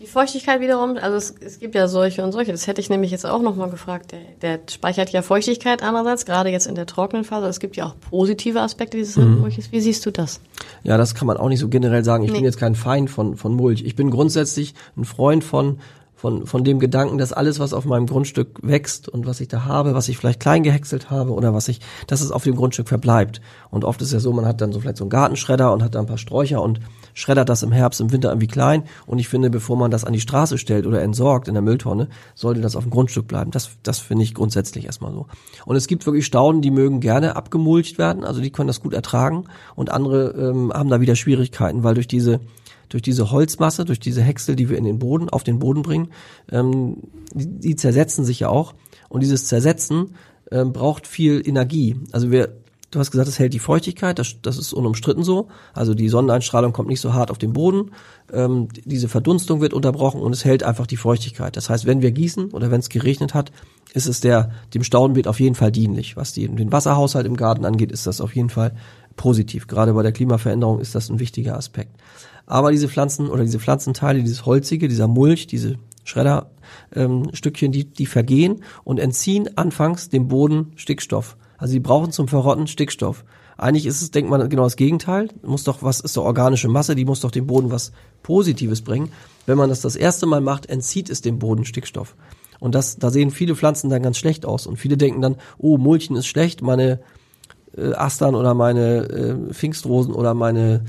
[0.00, 2.52] die Feuchtigkeit wiederum, also es, es gibt ja solche und solche.
[2.52, 4.12] Das hätte ich nämlich jetzt auch nochmal gefragt.
[4.12, 7.46] Der, der speichert ja Feuchtigkeit andererseits, gerade jetzt in der trockenen Phase.
[7.46, 9.40] Es gibt ja auch positive Aspekte dieses mhm.
[9.40, 9.72] Mulches.
[9.72, 10.40] Wie siehst du das?
[10.82, 12.24] Ja, das kann man auch nicht so generell sagen.
[12.24, 12.38] Ich nee.
[12.38, 13.84] bin jetzt kein Feind von, von Mulch.
[13.84, 15.78] Ich bin grundsätzlich ein Freund von
[16.16, 19.66] von, von dem Gedanken, dass alles, was auf meinem Grundstück wächst und was ich da
[19.66, 22.88] habe, was ich vielleicht klein gehäckselt habe oder was ich, dass es auf dem Grundstück
[22.88, 23.42] verbleibt.
[23.70, 25.94] Und oft ist ja so, man hat dann so vielleicht so einen Gartenschredder und hat
[25.94, 26.80] da ein paar Sträucher und
[27.16, 28.84] schreddert das im Herbst, im Winter irgendwie klein.
[29.06, 32.08] Und ich finde, bevor man das an die Straße stellt oder entsorgt in der Mülltonne,
[32.34, 33.50] sollte das auf dem Grundstück bleiben.
[33.50, 35.26] Das, das finde ich grundsätzlich erstmal so.
[35.64, 38.92] Und es gibt wirklich Stauden, die mögen gerne abgemulcht werden, also die können das gut
[38.92, 42.40] ertragen und andere ähm, haben da wieder Schwierigkeiten, weil durch diese
[42.88, 46.10] durch diese Holzmasse, durch diese Häcksel, die wir in den Boden, auf den Boden bringen,
[46.52, 46.98] ähm,
[47.32, 48.74] die, die zersetzen sich ja auch.
[49.08, 50.14] Und dieses Zersetzen
[50.52, 51.96] ähm, braucht viel Energie.
[52.12, 52.52] Also wir,
[52.90, 55.48] du hast gesagt, es hält die Feuchtigkeit, das, das ist unumstritten so.
[55.74, 57.90] Also die Sonneneinstrahlung kommt nicht so hart auf den Boden.
[58.32, 61.56] Ähm, diese Verdunstung wird unterbrochen und es hält einfach die Feuchtigkeit.
[61.56, 63.52] Das heißt, wenn wir gießen oder wenn es geregnet hat,
[63.92, 66.16] ist es der, dem Staudenbeet auf jeden Fall dienlich.
[66.16, 68.74] Was die, den Wasserhaushalt im Garten angeht, ist das auf jeden Fall
[69.16, 69.66] positiv.
[69.66, 71.92] Gerade bei der Klimaveränderung ist das ein wichtiger Aspekt.
[72.46, 78.06] Aber diese Pflanzen oder diese Pflanzenteile, dieses Holzige, dieser Mulch, diese Schredderstückchen, ähm, die, die
[78.06, 81.36] vergehen und entziehen anfangs dem Boden Stickstoff.
[81.58, 83.24] Also sie brauchen zum Verrotten Stickstoff.
[83.58, 85.28] Eigentlich ist es, denkt man, genau das Gegenteil.
[85.42, 87.92] Muss doch, was ist doch organische Masse, die muss doch dem Boden was
[88.22, 89.10] Positives bringen.
[89.46, 92.16] Wenn man das das erste Mal macht, entzieht es dem Boden Stickstoff.
[92.60, 94.66] Und das, da sehen viele Pflanzen dann ganz schlecht aus.
[94.66, 97.00] Und viele denken dann, oh, Mulchen ist schlecht, meine
[97.76, 100.84] äh, Astern oder meine äh, Pfingstrosen oder meine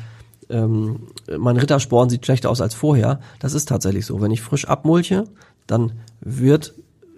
[0.49, 3.19] ähm, mein Rittersporn sieht schlechter aus als vorher.
[3.39, 4.21] Das ist tatsächlich so.
[4.21, 5.25] Wenn ich frisch abmulche,
[5.67, 6.73] dann wird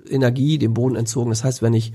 [0.10, 1.30] Energie dem Boden entzogen.
[1.30, 1.94] Das heißt, wenn ich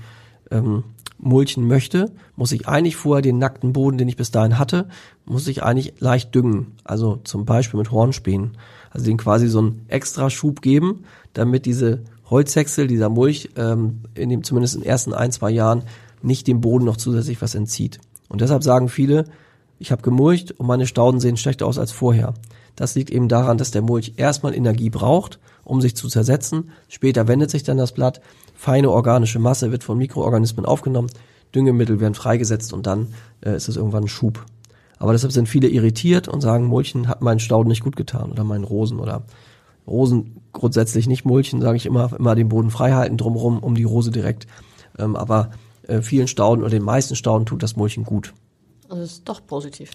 [0.51, 0.83] ähm,
[1.17, 4.87] mulchen möchte, muss ich eigentlich vorher den nackten Boden, den ich bis dahin hatte,
[5.25, 6.73] muss ich eigentlich leicht düngen.
[6.83, 8.57] Also zum Beispiel mit Hornspänen.
[8.91, 14.29] Also den quasi so einen extra Schub geben, damit diese Holzhäcksel, dieser Mulch, ähm, in
[14.29, 15.83] dem zumindest in den ersten ein, zwei Jahren
[16.21, 17.99] nicht dem Boden noch zusätzlich was entzieht.
[18.29, 19.25] Und deshalb sagen viele,
[19.77, 22.33] ich habe gemulcht und meine Stauden sehen schlechter aus als vorher.
[22.75, 26.71] Das liegt eben daran, dass der Mulch erstmal Energie braucht, um sich zu zersetzen.
[26.87, 28.21] Später wendet sich dann das Blatt.
[28.55, 31.09] Feine organische Masse wird von Mikroorganismen aufgenommen.
[31.53, 34.45] Düngemittel werden freigesetzt und dann äh, ist es irgendwann ein Schub.
[34.97, 38.43] Aber deshalb sind viele irritiert und sagen, Mulchen hat meinen Stauden nicht gut getan oder
[38.43, 39.23] meinen Rosen oder
[39.87, 43.83] Rosen grundsätzlich nicht mulchen, sage ich immer, immer den Boden frei halten drumherum, um die
[43.83, 44.47] Rose direkt.
[44.97, 45.51] Ähm, aber
[45.83, 48.33] äh, vielen Stauden oder den meisten Stauden tut das Mulchen gut.
[48.89, 49.91] Also ist doch positiv.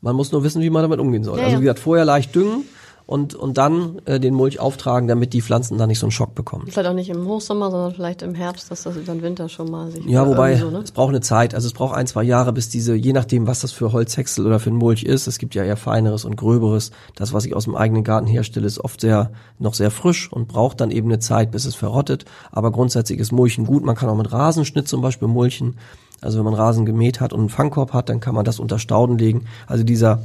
[0.00, 1.38] Man muss nur wissen, wie man damit umgehen soll.
[1.38, 2.64] Ja, also wie gesagt, vorher leicht düngen
[3.06, 6.34] und, und dann äh, den Mulch auftragen, damit die Pflanzen da nicht so einen Schock
[6.34, 6.66] bekommen.
[6.68, 9.70] Vielleicht auch nicht im Hochsommer, sondern vielleicht im Herbst, dass das über den Winter schon
[9.70, 10.04] mal sich.
[10.06, 10.78] Ja, wobei so, ne?
[10.78, 11.54] es braucht eine Zeit.
[11.54, 14.58] Also es braucht ein, zwei Jahre, bis diese, je nachdem, was das für Holzhäcksel oder
[14.58, 16.90] für ein Mulch ist, es gibt ja eher feineres und gröberes.
[17.14, 20.48] Das, was ich aus dem eigenen Garten herstelle, ist oft sehr, noch sehr frisch und
[20.48, 22.24] braucht dann eben eine Zeit, bis es verrottet.
[22.50, 23.84] Aber grundsätzlich ist Mulchen gut.
[23.84, 25.76] Man kann auch mit Rasenschnitt zum Beispiel mulchen.
[26.22, 28.78] Also wenn man Rasen gemäht hat und einen Fangkorb hat, dann kann man das unter
[28.80, 29.44] Stauden legen.
[29.66, 30.22] Also dieser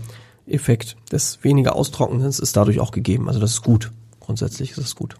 [0.47, 3.27] Effekt des weniger Austrocknens ist dadurch auch gegeben.
[3.27, 3.91] Also das ist gut.
[4.19, 5.15] Grundsätzlich ist es gut.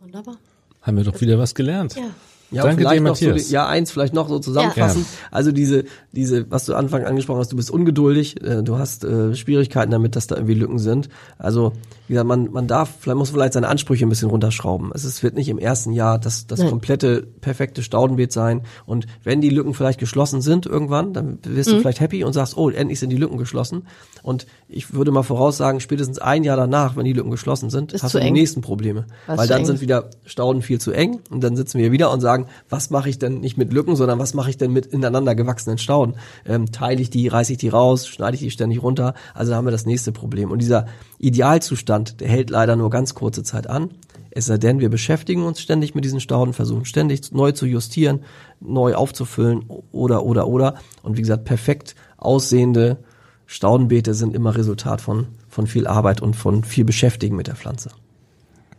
[0.00, 0.36] Wunderbar.
[0.82, 1.96] Haben wir doch wieder was gelernt.
[1.96, 2.10] Ja.
[2.52, 3.48] Ja, Danke vielleicht dir, noch Matthias.
[3.48, 5.02] so, ja, eins vielleicht noch so zusammenfassen.
[5.02, 5.28] Ja.
[5.30, 9.34] Also diese, diese, was du Anfang angesprochen hast, du bist ungeduldig, äh, du hast äh,
[9.34, 11.08] Schwierigkeiten damit, dass da irgendwie Lücken sind.
[11.38, 11.72] Also,
[12.08, 14.90] wie gesagt, man, man darf, vielleicht muss vielleicht seine Ansprüche ein bisschen runterschrauben.
[14.94, 18.62] Es ist, wird nicht im ersten Jahr das, das komplette, perfekte Staudenbeet sein.
[18.84, 21.76] Und wenn die Lücken vielleicht geschlossen sind irgendwann, dann wirst mhm.
[21.76, 23.86] du vielleicht happy und sagst, oh, endlich sind die Lücken geschlossen.
[24.22, 28.02] Und ich würde mal voraussagen, spätestens ein Jahr danach, wenn die Lücken geschlossen sind, ist
[28.02, 29.06] hast du die nächsten Probleme.
[29.26, 29.66] Was Weil dann eng.
[29.66, 33.08] sind wieder Stauden viel zu eng und dann sitzen wir wieder und sagen, was mache
[33.08, 36.14] ich denn nicht mit Lücken, sondern was mache ich denn mit ineinander gewachsenen Stauden?
[36.46, 39.14] Ähm, teile ich die, reiße ich die raus, schneide ich die ständig runter?
[39.34, 40.50] Also haben wir das nächste Problem.
[40.50, 40.86] Und dieser
[41.18, 43.90] Idealzustand, der hält leider nur ganz kurze Zeit an.
[44.30, 48.20] Es sei denn, wir beschäftigen uns ständig mit diesen Stauden, versuchen ständig neu zu justieren,
[48.60, 50.74] neu aufzufüllen oder, oder, oder.
[51.02, 52.98] Und wie gesagt, perfekt aussehende
[53.46, 57.90] Staudenbeete sind immer Resultat von, von viel Arbeit und von viel Beschäftigen mit der Pflanze.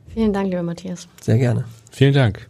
[0.07, 1.07] Vielen Dank, lieber Matthias.
[1.21, 1.65] Sehr gerne.
[1.91, 2.49] Vielen Dank.